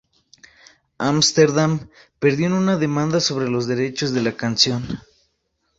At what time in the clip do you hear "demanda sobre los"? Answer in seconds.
2.75-3.67